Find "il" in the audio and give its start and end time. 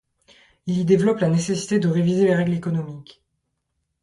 0.65-0.79